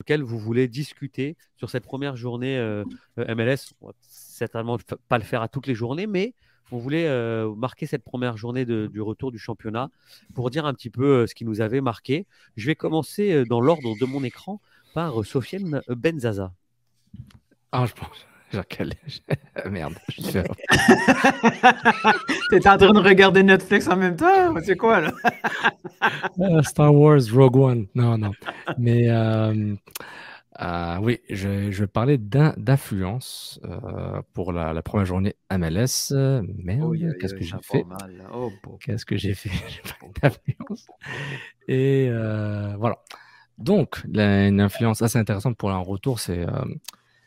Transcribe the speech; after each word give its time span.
Lequel 0.00 0.22
vous 0.22 0.38
voulez 0.38 0.66
discuter 0.66 1.36
sur 1.56 1.68
cette 1.68 1.84
première 1.84 2.16
journée 2.16 2.56
euh, 2.56 2.84
euh, 3.18 3.34
MLS 3.34 3.74
On 3.82 3.88
va 3.88 3.92
certainement 4.00 4.78
pas 5.08 5.18
le 5.18 5.24
faire 5.24 5.42
à 5.42 5.48
toutes 5.48 5.66
les 5.66 5.74
journées, 5.74 6.06
mais 6.06 6.34
on 6.72 6.78
voulait 6.78 7.06
euh, 7.06 7.54
marquer 7.54 7.84
cette 7.84 8.02
première 8.02 8.38
journée 8.38 8.64
du 8.64 9.00
retour 9.02 9.30
du 9.30 9.38
championnat 9.38 9.90
pour 10.34 10.48
dire 10.48 10.64
un 10.64 10.72
petit 10.72 10.88
peu 10.88 11.26
ce 11.26 11.34
qui 11.34 11.44
nous 11.44 11.60
avait 11.60 11.82
marqué. 11.82 12.26
Je 12.56 12.66
vais 12.66 12.74
commencer 12.74 13.44
dans 13.44 13.60
l'ordre 13.60 13.94
de 14.00 14.06
mon 14.06 14.24
écran 14.24 14.62
par 14.94 15.22
Sofiane 15.24 15.82
Benzaza. 15.88 16.54
Ah, 17.70 17.84
je 17.84 17.92
pense. 17.92 18.26
Jacques 18.52 18.82
Merde, 19.70 19.94
je 20.08 20.22
suis 20.22 20.32
T'es 22.50 22.68
en 22.68 22.76
train 22.78 22.92
de 22.92 22.98
regarder 22.98 23.42
Netflix 23.42 23.88
en 23.88 23.96
même 23.96 24.16
temps? 24.16 24.54
C'est 24.64 24.76
quoi, 24.76 25.00
là? 25.00 25.12
Euh, 26.40 26.62
Star 26.62 26.94
Wars 26.94 27.20
Rogue 27.32 27.56
One. 27.56 27.86
Non, 27.94 28.18
non. 28.18 28.32
Mais 28.78 29.08
euh, 29.08 29.74
euh, 30.60 30.96
oui, 31.00 31.20
je, 31.30 31.70
je 31.70 31.84
d'in- 32.16 32.54
d'influence 32.56 33.60
pour 34.32 34.52
la, 34.52 34.72
la 34.72 34.82
première 34.82 35.06
journée 35.06 35.34
MLS. 35.50 36.12
Merde, 36.12 36.80
Oh, 36.82 36.94
yeah, 36.94 37.12
qu'est-ce 37.20 37.34
yeah, 37.34 37.38
que 37.40 37.44
j'ai 37.44 37.56
fait? 37.62 37.84
Oh. 38.32 38.50
Qu'est-ce 38.80 39.06
que 39.06 39.16
j'ai 39.16 39.34
fait? 39.34 39.50
J'ai 39.68 39.82
parlé 40.20 40.22
d'influence. 40.22 40.86
Et 41.68 42.10
voilà. 42.78 42.98
Donc, 43.58 44.02
une 44.06 44.60
influence 44.60 45.02
assez 45.02 45.18
intéressante 45.18 45.56
pour 45.56 45.70
un 45.70 45.78
retour, 45.78 46.18
c'est, 46.18 46.46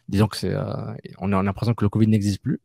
disons 0.10 0.28
que 0.28 0.38
c'est, 0.38 0.54
euh, 0.54 0.64
on 1.20 1.32
a 1.34 1.42
l'impression 1.44 1.74
que 1.74 1.86
le 1.86 1.90
Covid 1.90 2.08
n'existe 2.08 2.42
plus. 2.42 2.60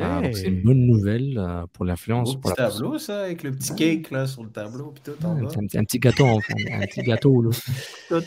Euh, 0.00 0.22
donc 0.22 0.34
c'est 0.36 0.48
une 0.48 0.56
Hey. 0.56 0.62
bonne 0.64 0.86
nouvelle 0.86 1.38
euh, 1.38 1.66
pour 1.72 1.84
l'influence. 1.84 2.32
Pour 2.40 2.52
petit 2.52 2.60
la- 2.60 2.68
tableau, 2.68 2.98
ça, 2.98 3.22
avec 3.22 3.44
le 3.44 3.52
petit 3.52 3.76
cake 3.76 4.10
là, 4.10 4.26
sur 4.26 4.42
le 4.42 4.50
tableau, 4.50 4.90
puis 4.92 5.02
tout 5.04 5.24
en 5.24 5.36
Ouais, 5.36 5.44
un, 5.44 5.66
petit- 5.68 5.78
un 5.78 5.84
petit 5.84 6.00
gâteau, 6.00 6.24
en, 6.24 6.38
un 6.38 6.80
petit 6.80 7.02
gâteau 7.02 7.40
là, 7.42 7.50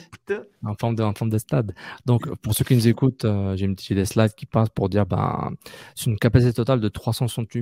en 0.64 0.76
forme 0.76 0.95
de, 0.95 1.04
en 1.04 1.14
forme 1.14 1.30
de 1.30 1.38
stade. 1.38 1.73
Donc, 2.06 2.34
pour 2.38 2.54
ceux 2.54 2.64
qui 2.64 2.73
nous 2.76 2.88
écoutent, 2.88 3.26
euh, 3.26 3.56
j'ai 3.58 3.66
une 3.66 3.76
petite- 3.76 3.90
j'ai 3.90 3.95
des 3.95 4.06
slides 4.06 4.34
qui 4.34 4.45
passent 4.45 4.70
pour 4.70 4.88
dire, 4.88 5.06
ben, 5.06 5.52
c'est 5.95 6.10
une 6.10 6.18
capacité 6.18 6.54
totale 6.54 6.80
de 6.80 6.88
368 6.88 7.62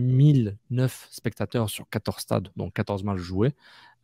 009 0.70 1.08
spectateurs 1.10 1.70
sur 1.72 1.90
14 1.90 2.22
stades, 2.22 2.50
donc 2.56 2.74
14 2.74 3.04
matchs 3.04 3.18
joués, 3.20 3.54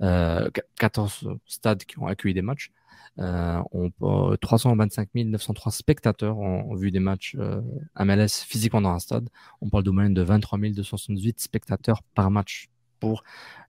14 0.01 1.29
stades 1.45 1.85
qui 1.85 2.00
ont 2.00 2.07
accueilli 2.07 2.34
des 2.34 2.41
matchs. 2.41 2.72
Euh, 3.19 3.62
on, 3.72 3.91
euh, 4.03 4.38
325 4.38 5.09
903 5.13 5.72
spectateurs 5.72 6.38
ont, 6.38 6.73
vu 6.75 6.91
des 6.91 7.00
matchs 7.00 7.35
euh, 7.38 7.62
MLS 8.00 8.45
physiquement 8.45 8.81
dans 8.81 8.91
un 8.91 9.00
stade. 9.00 9.28
On 9.59 9.69
parle 9.69 9.84
de 9.84 9.91
moyenne 9.91 10.13
de 10.13 10.22
23 10.22 10.59
278 10.59 11.39
spectateurs 11.39 12.03
par 12.16 12.31
match 12.31 12.69
pour 13.00 13.23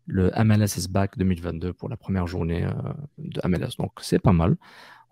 le 0.06 0.30
MLS 0.44 0.78
is 0.78 0.88
back 0.88 1.16
2022 1.18 1.72
pour 1.72 1.88
la 1.88 1.96
première 1.96 2.26
journée 2.26 2.64
euh, 2.64 2.92
de 3.18 3.40
MLS. 3.46 3.76
Donc 3.78 3.92
c'est 4.00 4.20
pas 4.20 4.32
mal. 4.32 4.56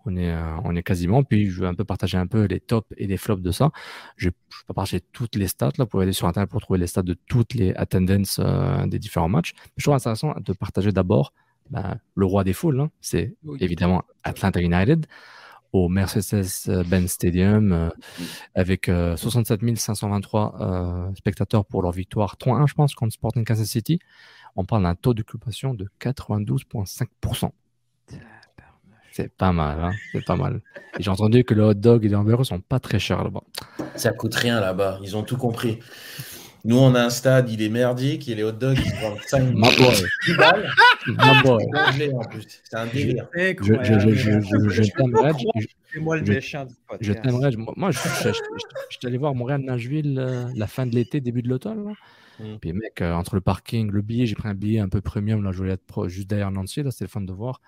On 0.05 0.15
est, 0.15 0.31
euh, 0.31 0.55
on 0.63 0.75
est 0.75 0.83
quasiment. 0.83 1.23
Puis 1.23 1.49
je 1.49 1.61
vais 1.61 1.67
un 1.67 1.73
peu 1.75 1.83
partager 1.83 2.17
un 2.17 2.27
peu 2.27 2.45
les 2.45 2.59
tops 2.59 2.87
et 2.97 3.07
les 3.07 3.17
flops 3.17 3.41
de 3.41 3.51
ça. 3.51 3.71
Je 4.17 4.27
ne 4.27 4.31
vais 4.31 4.35
pas 4.67 4.73
partager 4.73 5.01
toutes 5.11 5.35
les 5.35 5.47
stats. 5.47 5.71
Là, 5.77 5.83
vous 5.83 5.87
pouvez 5.87 6.03
aller 6.03 6.13
sur 6.13 6.27
Internet 6.27 6.49
pour 6.49 6.61
trouver 6.61 6.79
les 6.79 6.87
stats 6.87 7.03
de 7.03 7.15
toutes 7.27 7.53
les 7.53 7.73
attendances 7.75 8.39
euh, 8.39 8.85
des 8.87 8.99
différents 8.99 9.29
matchs. 9.29 9.53
Mais 9.55 9.71
je 9.77 9.83
trouve 9.83 9.95
intéressant 9.95 10.33
de 10.39 10.53
partager 10.53 10.91
d'abord 10.91 11.33
ben, 11.69 11.99
le 12.15 12.25
roi 12.25 12.43
des 12.43 12.53
foules. 12.53 12.79
hein. 12.79 12.91
C'est 13.01 13.35
évidemment 13.59 14.03
Atlanta 14.23 14.59
United 14.61 15.05
au 15.73 15.87
Mercedes-Benz 15.87 17.11
Stadium 17.11 17.71
euh, 17.71 17.89
avec 18.55 18.89
euh, 18.89 19.15
67 19.15 19.77
523 19.77 20.55
euh, 20.59 21.15
spectateurs 21.15 21.65
pour 21.65 21.81
leur 21.81 21.91
victoire 21.91 22.35
3-1, 22.35 22.67
je 22.67 22.73
pense, 22.73 22.93
contre 22.93 23.13
Sporting 23.13 23.45
Kansas 23.45 23.67
City. 23.67 23.99
On 24.55 24.65
parle 24.65 24.83
d'un 24.83 24.95
taux 24.95 25.13
d'occupation 25.13 25.73
de 25.73 25.87
92,5%. 26.01 27.51
C'est 29.11 29.33
pas 29.35 29.51
mal, 29.51 29.77
hein 29.83 29.91
c'est 30.13 30.23
pas 30.25 30.35
mal. 30.35 30.61
J'ai 30.99 31.09
entendu 31.11 31.43
que 31.43 31.53
le 31.53 31.63
hot 31.63 31.73
dog 31.73 32.05
et 32.05 32.09
les 32.09 32.15
hamburgers 32.15 32.45
sont 32.45 32.59
pas 32.61 32.79
très 32.79 32.99
chers 32.99 33.23
là-bas. 33.23 33.41
Ça 33.95 34.11
coûte 34.11 34.35
rien 34.35 34.59
là-bas, 34.61 34.99
ils 35.03 35.15
ont 35.17 35.23
tout 35.23 35.37
compris. 35.37 35.79
Nous, 36.63 36.77
on 36.77 36.93
a 36.93 37.01
un 37.03 37.09
stade, 37.09 37.49
il 37.49 37.61
est 37.63 37.69
merdique, 37.69 38.29
et 38.29 38.35
les 38.35 38.43
hot 38.43 38.51
dogs, 38.51 38.77
ils 38.77 39.01
vendent 39.01 39.17
5 39.25 39.41
My 39.51 39.61
boy. 39.77 39.95
10 40.27 40.33
balles. 40.35 40.69
My 41.07 41.41
boy. 41.43 41.65
C'est 42.63 42.77
un 42.77 42.85
délire. 42.85 43.27
Je, 43.35 43.73
je, 43.83 43.99
je, 43.99 44.09
je, 44.15 44.39
je, 44.69 44.69
je 44.83 44.91
t'aimerais. 44.95 45.31
je- 47.01 47.13
t'aimerais. 47.13 47.51
Moi, 47.75 47.89
je, 47.89 47.97
je, 47.97 48.27
je, 48.27 48.29
je- 48.29 48.33
je 48.91 48.97
suis 48.99 49.07
allé 49.07 49.17
voir 49.17 49.33
Montréal-Nashville 49.33 50.19
euh, 50.19 50.45
la 50.55 50.67
fin 50.67 50.85
de 50.85 50.93
l'été, 50.93 51.19
début 51.19 51.41
de 51.41 51.49
l'automne. 51.49 51.95
Mm. 52.39 52.57
Puis, 52.61 52.73
mec, 52.73 53.01
euh, 53.01 53.11
entre 53.13 53.33
le 53.33 53.41
parking, 53.41 53.89
le 53.91 54.01
billet, 54.03 54.27
j'ai 54.27 54.35
pris 54.35 54.47
un 54.47 54.53
billet 54.53 54.79
un 54.81 54.89
peu 54.89 55.01
premium. 55.01 55.43
Là, 55.43 55.51
je 55.51 55.57
voulais 55.57 55.73
être 55.73 55.85
pro- 55.87 56.07
juste 56.09 56.29
derrière 56.29 56.51
Nancy. 56.51 56.83
Là, 56.83 56.91
c'était 56.91 57.05
le 57.05 57.09
fun 57.09 57.21
de 57.21 57.33
voir. 57.33 57.59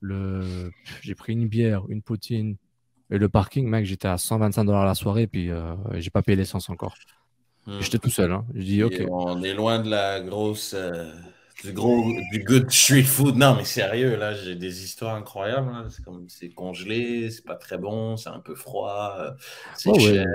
Le... 0.00 0.70
J'ai 1.02 1.14
pris 1.14 1.32
une 1.32 1.48
bière, 1.48 1.84
une 1.88 2.02
poutine. 2.02 2.56
Et 3.10 3.18
le 3.18 3.28
parking, 3.28 3.68
mec, 3.68 3.86
j'étais 3.86 4.08
à 4.08 4.18
125 4.18 4.64
dollars 4.64 4.84
la 4.84 4.94
soirée. 4.94 5.26
Puis, 5.26 5.50
euh, 5.50 5.74
j'ai 5.94 6.10
pas 6.10 6.22
payé 6.22 6.36
l'essence 6.36 6.68
encore. 6.70 6.94
Mm. 7.66 7.80
J'étais 7.80 7.98
tout 7.98 8.10
seul. 8.10 8.32
Hein. 8.32 8.44
Je 8.54 8.62
dis, 8.62 8.82
OK. 8.82 8.92
Et 8.94 9.06
On 9.10 9.42
est 9.42 9.54
loin 9.54 9.78
de 9.80 9.88
la 9.90 10.20
grosse. 10.20 10.74
euh, 10.76 11.12
du 11.64 11.72
gros. 11.72 12.04
Du 12.32 12.44
good 12.44 12.70
street 12.70 13.04
food. 13.04 13.36
Non, 13.36 13.54
mais 13.56 13.64
sérieux, 13.64 14.16
là, 14.16 14.34
j'ai 14.34 14.56
des 14.56 14.84
histoires 14.84 15.14
incroyables. 15.14 15.72
C'est 15.88 16.04
comme. 16.04 16.26
C'est 16.28 16.50
congelé, 16.50 17.30
c'est 17.30 17.44
pas 17.46 17.54
très 17.54 17.78
bon, 17.78 18.16
c'est 18.18 18.28
un 18.28 18.40
peu 18.40 18.54
froid, 18.54 19.16
c'est 19.74 19.90
ouais. 19.90 19.98
cher. 20.00 20.26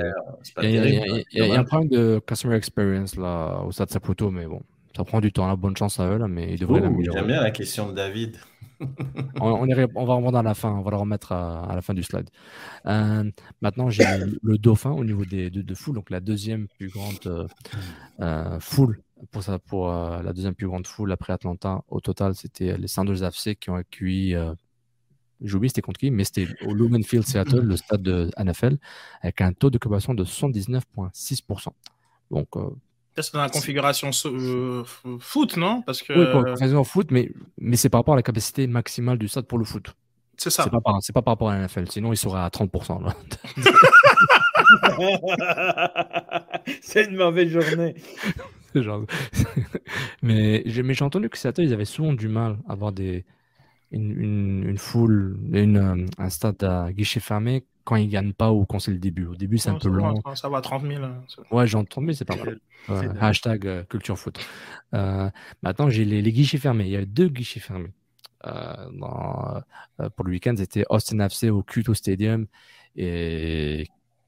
C'est 0.41 0.53
pas 0.55 0.63
Il 0.63 0.71
y, 0.71 0.77
a- 0.79 0.85
il 0.85 0.93
y 0.93 0.97
a- 0.97 1.01
terrible. 1.01 1.23
il 1.31 1.37
y 1.37 1.41
a- 1.41 1.45
il 1.45 1.53
y 1.53 1.55
a 1.55 1.59
un 1.59 1.63
problème 1.63 1.89
de 1.89 2.19
customer 2.25 2.55
experience 2.55 3.15
là, 3.17 3.61
au 3.63 3.71
stade 3.71 3.91
Saputo, 3.91 4.31
mais 4.31 4.47
bon, 4.47 4.63
ça 4.97 5.03
prend 5.03 5.21
du 5.21 5.31
temps. 5.31 5.55
Bonne 5.57 5.77
chance 5.77 5.99
à 5.99 6.07
eux, 6.09 6.17
là, 6.17 6.27
mais 6.27 6.53
ils 6.53 6.59
devraient 6.59 6.81
l'améliorer. 6.81 7.19
J'aime 7.19 7.27
bien 7.27 7.41
la 7.43 7.51
question 7.51 7.87
de 7.87 7.93
David. 7.93 8.37
On, 9.39 9.67
on, 9.67 9.95
on 9.95 10.31
va 10.31 10.41
la 10.41 10.53
fin, 10.53 10.71
on 10.71 10.81
va 10.81 10.91
le 10.91 10.97
remettre 10.97 11.31
à, 11.31 11.71
la 11.73 11.81
fin 11.81 11.93
du 11.93 12.03
slide. 12.03 12.29
Euh, 12.85 13.29
maintenant, 13.61 13.89
j'ai 13.89 14.03
le, 14.41 14.57
dauphin 14.57 14.91
au 14.91 15.03
niveau 15.03 15.25
des, 15.25 15.49
de, 15.49 15.61
de 15.61 15.75
foule, 15.75 15.95
donc 15.95 16.09
la 16.09 16.19
deuxième 16.19 16.67
plus 16.67 16.89
grande 16.89 17.19
euh, 17.25 17.47
euh, 18.19 18.59
foule. 18.59 19.01
Pour, 19.67 19.87
la 19.87 20.33
deuxième 20.33 20.55
plus 20.55 20.67
grande 20.67 20.87
foule 20.87 21.11
après 21.11 21.31
Atlanta, 21.31 21.83
au 21.89 21.99
total, 21.99 22.33
c'était 22.33 22.75
les 22.75 22.87
Sanders 22.87 23.23
FC 23.23 23.55
qui 23.55 23.69
ont 23.69 23.75
accueilli. 23.75 24.35
J'ai 25.41 25.55
oublié 25.55 25.69
c'était 25.69 25.81
contre 25.81 25.99
qui, 25.99 26.09
mais 26.09 26.23
c'était 26.23 26.47
au 26.65 26.73
Lumen 26.73 27.03
Field 27.03 27.25
Seattle, 27.25 27.61
le 27.61 27.77
stade 27.77 28.01
de 28.01 28.31
NFL, 28.39 28.77
avec 29.21 29.41
un 29.41 29.53
taux 29.53 29.69
d'occupation 29.69 30.15
de 30.15 30.23
79,6%. 30.23 31.67
Donc, 32.31 32.49
Ça, 33.15 33.23
C'est 33.23 33.33
dans 33.33 33.41
la 33.41 33.49
configuration 33.49 34.11
so- 34.11 34.29
euh, 34.33 34.83
foot, 35.19 35.57
non? 35.57 35.81
Parce 35.81 36.01
que 36.01 36.13
oui, 36.13 36.25
pour 36.31 36.41
la 36.41 36.51
configuration 36.51 36.83
foot, 36.83 37.11
mais, 37.11 37.29
mais 37.59 37.75
c'est 37.75 37.89
par 37.89 37.99
rapport 37.99 38.13
à 38.13 38.17
la 38.17 38.23
capacité 38.23 38.67
maximale 38.67 39.17
du 39.17 39.27
stade 39.27 39.45
pour 39.47 39.57
le 39.57 39.65
foot. 39.65 39.93
c'est 40.37 40.49
ça. 40.49 40.63
C'est 40.63 40.69
pas, 40.69 40.79
par, 40.81 40.97
c'est 41.01 41.13
pas 41.13 41.21
par 41.21 41.33
rapport 41.33 41.49
à 41.49 41.57
la 41.57 41.65
NFL, 41.67 41.89
sinon 41.89 42.13
il 42.13 42.17
serait 42.17 42.39
à 42.39 42.47
30%. 42.49 43.03
Là. 43.03 43.13
C'est 46.81 47.05
une 47.05 47.15
mauvaise 47.17 47.49
journée. 47.49 47.95
Genre- 48.75 49.05
mais 50.21 50.63
j'ai 50.65 50.81
mais 50.83 50.93
j'ai 50.93 51.03
entendu 51.03 51.29
que 51.29 51.37
Seattle, 51.37 51.63
ils 51.63 51.73
avaient 51.73 51.83
souvent 51.85 52.13
du 52.13 52.29
mal 52.29 52.57
à 52.69 52.73
avoir 52.73 52.91
des, 52.93 53.25
une, 53.91 54.11
une, 54.19 54.63
une 54.69 54.77
foule, 54.77 55.37
une, 55.51 55.77
euh, 55.77 56.05
un 56.17 56.29
stade 56.29 56.63
à 56.63 56.91
guichet 56.91 57.19
fermé 57.19 57.65
quand 57.83 57.95
ils 57.95 58.07
gagnent 58.07 58.33
pas 58.33 58.51
ou 58.51 58.65
quand 58.65 58.79
c'est 58.79 58.91
le 58.91 58.99
début. 58.99 59.25
Au 59.25 59.35
début, 59.35 59.57
c'est 59.57 59.69
un 59.69 59.75
peu 59.75 59.89
va, 59.89 59.97
long. 59.97 60.21
Ça 60.35 60.49
va, 60.49 60.61
30 60.61 60.83
000. 60.85 61.03
hein, 61.03 61.23
Ouais, 61.51 61.67
j'ai 61.67 61.77
entendu, 61.77 62.07
mais 62.07 62.13
c'est 62.13 62.25
pas 62.25 62.35
mal. 62.35 62.59
Ouais, 62.89 63.07
hashtag 63.19 63.67
euh, 63.67 63.83
culture 63.83 64.17
foot. 64.17 64.39
Euh, 64.95 65.29
maintenant, 65.61 65.87
j'ai 65.89 66.03
les, 66.03 66.21
les 66.23 66.31
guichets 66.31 66.57
fermés. 66.57 66.85
Il 66.85 66.91
y 66.91 66.95
a 66.95 67.05
deux 67.05 67.27
guichets 67.29 67.59
fermés 67.59 67.93
euh, 68.47 68.89
dans- 68.93 69.61
euh, 69.99 70.09
pour 70.15 70.25
le 70.25 70.31
week-end, 70.31 70.55
c'était 70.57 70.83
Austin 70.89 71.19
FC 71.27 71.51
au 71.51 71.61
Q2 71.61 71.93
Stadium 71.93 72.47
et 72.95 73.85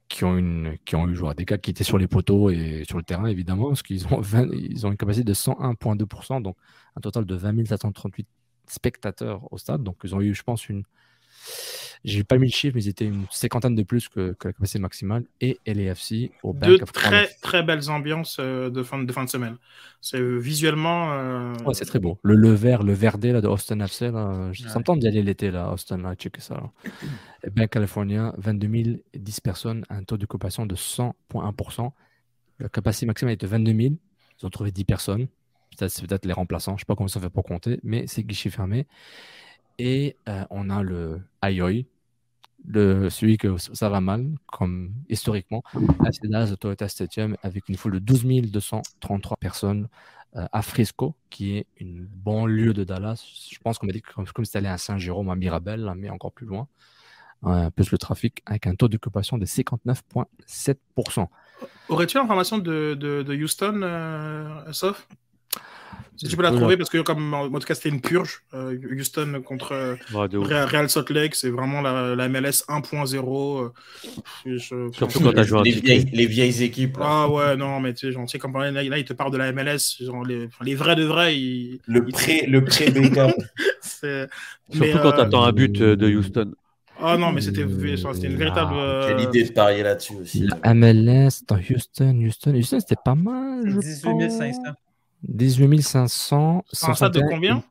qui 0.07 0.23
ont, 0.23 0.37
une, 0.37 0.77
qui 0.85 0.95
ont 0.95 1.07
eu 1.07 1.15
joué 1.15 1.33
des 1.33 1.45
gars 1.45 1.57
qui 1.57 1.71
étaient 1.71 1.83
sur 1.83 1.97
les 1.97 2.07
poteaux 2.07 2.51
et 2.51 2.83
sur 2.87 2.97
le 2.97 3.03
terrain, 3.03 3.25
évidemment, 3.25 3.69
parce 3.69 3.81
qu'ils 3.81 4.05
ont, 4.13 4.21
20 4.21 4.49
ils 4.53 4.85
ont 4.85 4.91
une 4.91 4.97
capacité 4.97 5.23
de 5.23 5.33
101,2%, 5.33 6.41
donc 6.43 6.55
un 6.95 7.01
total 7.01 7.25
de 7.25 7.35
20 7.35 7.65
738 7.65 8.27
spectateurs 8.67 9.51
au 9.51 9.57
stade. 9.57 9.83
Donc, 9.83 9.97
ils 10.03 10.13
ont 10.15 10.21
eu, 10.21 10.33
je 10.33 10.43
pense, 10.43 10.69
une. 10.69 10.83
J'ai 12.05 12.23
pas 12.25 12.37
mis 12.37 12.47
le 12.47 12.53
chiffre, 12.53 12.75
mais 12.75 12.83
ils 12.83 12.89
étaient 12.89 13.05
une 13.05 13.25
cinquantaine 13.31 13.75
de 13.75 13.83
plus 13.83 14.09
que, 14.09 14.33
que 14.33 14.49
la 14.49 14.53
capacité 14.53 14.79
maximale. 14.79 15.23
Et 15.39 15.57
LAFC 15.65 16.31
au 16.43 16.51
Bank 16.53 16.69
Deux 16.69 16.83
of 16.83 16.91
très 16.91 17.27
très 17.41 17.63
belles 17.63 17.89
ambiances 17.89 18.37
euh, 18.39 18.69
de 18.69 18.83
fin 18.83 19.01
de, 19.01 19.11
fin 19.11 19.23
de 19.23 19.29
semaine. 19.29 19.55
C'est 20.01 20.19
euh, 20.19 20.37
visuellement. 20.37 21.13
euh, 21.13 21.53
Ouais, 21.65 21.73
c'est 21.73 21.85
très 21.85 21.99
beau. 21.99 22.19
Le, 22.23 22.35
le 22.35 22.49
vert, 22.51 22.83
le 22.83 22.91
verdé 22.93 23.31
là, 23.31 23.39
de 23.41 23.47
Austin 23.47 23.79
FC, 23.79 24.11
là, 24.11 24.49
je- 24.51 24.63
ça 24.63 24.73
Ouais. 24.73 24.79
me 24.79 24.83
tente 24.83 24.99
d'y 24.99 25.07
aller 25.07 25.23
l'été, 25.23 25.49
là, 25.49 25.71
Austin, 25.71 25.97
là, 25.97 26.13
checker 26.15 26.41
ça. 26.41 26.55
là. 26.55 26.71
Et 27.45 27.49
bien, 27.49 27.67
California, 27.67 28.33
22 28.37 28.83
000, 28.83 28.97
10 29.13 29.39
personnes, 29.41 29.85
un 29.89 30.03
taux 30.03 30.17
d'occupation 30.17 30.65
de 30.65 30.75
100,1%. 30.75 31.91
La 32.59 32.67
capacité 32.69 33.05
maximale 33.05 33.33
est 33.33 33.41
de 33.41 33.47
22 33.47 33.71
000. 33.73 33.93
Ils 34.41 34.45
ont 34.45 34.49
trouvé 34.49 34.71
10 34.71 34.83
personnes. 34.85 35.27
Peut-être- 35.77 35.91
C'est 35.91 36.05
peut-être 36.07 36.25
les 36.25 36.33
remplaçants, 36.33 36.75
je 36.77 36.81
sais 36.81 36.85
pas 36.85 36.95
comment 36.95 37.07
ça 37.07 37.19
fait 37.19 37.29
pour 37.29 37.43
compter, 37.43 37.79
mais 37.83 38.07
c'est 38.07 38.23
guichet 38.23 38.49
fermé. 38.49 38.87
Et 39.79 40.15
euh, 40.29 40.43
on 40.49 40.69
a 40.69 40.83
le 40.83 41.21
Ayoy, 41.41 41.87
celui 42.73 43.37
que 43.37 43.57
ça 43.57 43.89
va 43.89 43.99
mal, 44.01 44.25
comme 44.45 44.93
historiquement, 45.09 45.63
à 46.05 46.09
Dallas 46.21 46.51
au 46.51 46.55
Toyota 46.55 46.87
Stadium, 46.87 47.35
avec 47.43 47.67
une 47.69 47.75
foule 47.75 47.93
de 47.93 47.99
12 47.99 48.51
233 48.51 49.37
personnes 49.37 49.87
euh, 50.35 50.47
à 50.51 50.61
Frisco, 50.61 51.15
qui 51.29 51.57
est 51.57 51.67
une 51.77 52.05
banlieue 52.05 52.73
de 52.73 52.83
Dallas. 52.83 53.23
Je 53.51 53.57
pense 53.59 53.77
qu'on 53.77 53.85
m'a 53.87 53.93
dit 53.93 54.01
que 54.01 54.11
comme, 54.13 54.45
c'était 54.45 54.57
allé 54.59 54.67
à 54.67 54.77
Saint-Jérôme, 54.77 55.29
à 55.29 55.35
Mirabel, 55.35 55.91
mais 55.97 56.09
encore 56.09 56.31
plus 56.31 56.45
loin, 56.47 56.67
euh, 57.45 57.69
plus 57.69 57.91
le 57.91 57.97
trafic, 57.97 58.41
avec 58.45 58.65
un 58.67 58.75
taux 58.75 58.87
d'occupation 58.87 59.37
de 59.37 59.45
59,7%. 59.45 61.27
Aurais-tu 61.89 62.17
l'information 62.17 62.57
de, 62.57 62.95
de, 62.99 63.23
de 63.23 63.35
Houston, 63.35 63.81
euh, 63.83 64.71
Sof? 64.71 65.07
Si 66.15 66.27
tu 66.27 66.37
peux 66.37 66.43
la 66.43 66.51
trouver, 66.51 66.77
parce 66.77 66.89
que 66.89 66.99
comme 67.01 67.33
en 67.33 67.41
en 67.45 67.49
tout 67.59 67.67
cas 67.67 67.75
c'était 67.75 67.89
une 67.89 68.01
purge, 68.01 68.43
euh, 68.53 68.77
Houston 68.97 69.41
contre 69.45 69.71
euh, 69.73 69.95
Ouais. 70.13 70.27
Real, 70.33 70.67
Real 70.67 70.89
Salt 70.89 71.09
Lake, 71.11 71.35
c'est 71.35 71.49
vraiment 71.49 71.81
la, 71.81 72.15
la 72.15 72.29
MLS 72.29 72.63
1.0. 72.69 73.71
euh, 74.45 74.57
Surtout 74.91 75.19
quand 75.21 75.33
t'as 75.33 75.43
joué 75.43 75.59
un 75.59 75.63
Les 75.63 75.71
vieilles, 75.71 76.09
les 76.13 76.25
vieilles 76.25 76.63
équipes. 76.63 76.97
là. 76.97 77.05
Ah 77.07 77.29
ouais, 77.29 77.55
non, 77.55 77.79
mais 77.79 77.93
tu 77.93 78.11
sais, 78.13 78.19
tu 78.27 78.37
comme 78.39 78.53
là, 78.57 78.71
là, 78.71 78.97
il 78.97 79.05
te 79.05 79.13
parle 79.13 79.31
de 79.31 79.37
la 79.37 79.51
MLS, 79.51 79.97
genre, 80.01 80.23
les, 80.25 80.75
vrais 80.75 80.95
de 80.95 81.03
vrais, 81.03 81.37
ils, 81.37 81.79
Le 81.87 82.05
pré, 82.05 82.45
le 82.47 82.63
pré 82.63 82.89
Beckham. 82.91 83.31
c'est- 83.81 84.27
Surtout 84.71 84.79
mais, 84.79 84.91
quand 85.01 85.09
euh, 85.09 85.11
t'attends 85.11 85.43
un 85.43 85.51
but 85.51 85.71
de 85.81 86.09
Houston. 86.15 86.53
Ah 87.01 87.17
non, 87.17 87.31
mais 87.31 87.41
c'était 87.41 87.65
c'était 88.13 88.27
une 88.27 88.37
véritable. 88.37 88.73
euh, 88.75 89.07
Quelle 89.07 89.27
idée 89.27 89.43
de 89.43 89.51
parier 89.53 89.83
là-dessus 89.83 90.13
aussi. 90.21 90.47
La 90.63 90.73
MLS 90.73 91.43
dans 91.47 91.57
Houston, 91.57 92.15
Houston, 92.23 92.55
Houston, 92.55 92.79
c'était 92.79 93.01
pas 93.03 93.15
mal. 93.15 93.63
je 93.65 93.79
18 93.79 94.29
500. 94.29 94.61
Pense. 95.27 95.35
18 95.35 95.81
500. 95.81 96.65
C'est 96.71 96.87
un 96.89 96.93
stade 96.93 97.13
de 97.13 97.19
161, 97.19 97.35
combien 97.35 97.55
une, 97.55 97.63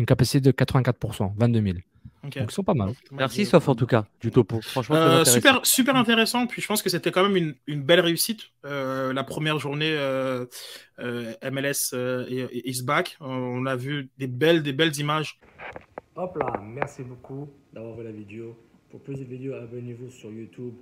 une 0.00 0.06
capacité 0.06 0.40
de 0.40 0.52
84%, 0.52 1.32
22 1.36 1.62
000. 1.62 1.78
Ok. 2.22 2.36
Donc 2.38 2.50
ils 2.50 2.54
sont 2.54 2.62
pas 2.64 2.74
mal. 2.74 2.92
Merci, 3.12 3.46
sauf 3.46 3.66
en 3.68 3.74
tout 3.74 3.86
cas, 3.86 4.04
du 4.20 4.30
topo. 4.30 4.60
Franchement, 4.60 4.96
Euh, 4.96 5.24
super, 5.24 5.64
super 5.64 5.96
intéressant. 5.96 6.46
Puis 6.46 6.60
je 6.60 6.66
pense 6.66 6.82
que 6.82 6.90
c'était 6.90 7.10
quand 7.10 7.22
même 7.22 7.36
une, 7.36 7.54
une 7.66 7.82
belle 7.82 8.00
réussite. 8.00 8.42
Euh, 8.66 9.12
la 9.14 9.24
première 9.24 9.58
journée 9.58 9.90
euh, 9.96 10.44
euh, 10.98 11.32
MLS 11.50 11.94
euh, 11.94 12.26
is 12.52 12.82
back. 12.82 13.16
On 13.20 13.64
a 13.66 13.74
vu 13.74 14.10
des 14.18 14.26
belles, 14.26 14.62
des 14.62 14.74
belles 14.74 14.96
images. 14.98 15.40
Hop 16.16 16.36
là, 16.36 16.60
merci 16.62 17.02
beaucoup 17.02 17.48
d'avoir 17.72 17.96
vu 17.96 18.04
la 18.04 18.12
vidéo. 18.12 18.54
Pour 18.90 19.00
plus 19.02 19.16
de 19.18 19.24
vidéos, 19.24 19.54
abonnez-vous 19.54 20.10
sur 20.10 20.30
YouTube, 20.30 20.74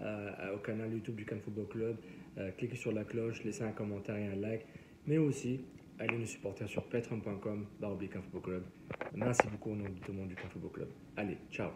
euh, 0.00 0.54
au 0.54 0.58
canal 0.58 0.90
YouTube 0.92 1.14
du 1.14 1.24
Can 1.24 1.36
Football 1.44 1.68
Club. 1.68 1.96
Euh, 2.38 2.50
cliquez 2.58 2.76
sur 2.76 2.90
la 2.90 3.04
cloche, 3.04 3.44
laissez 3.44 3.62
un 3.62 3.72
commentaire 3.72 4.16
et 4.16 4.26
un 4.26 4.36
like. 4.36 4.62
Mais 5.10 5.18
aussi, 5.18 5.58
allez 5.98 6.16
nous 6.16 6.24
supporter 6.24 6.68
sur 6.68 6.84
patreon.com, 6.84 7.66
barre 7.80 7.98
Club. 8.44 8.62
Merci 9.12 9.48
beaucoup 9.50 9.72
au 9.72 9.74
nom 9.74 9.88
de 9.88 9.98
tout 9.98 10.12
le 10.12 10.18
monde 10.18 10.28
du 10.28 10.36
Football 10.36 10.70
Club. 10.70 10.88
Allez, 11.16 11.36
ciao. 11.50 11.70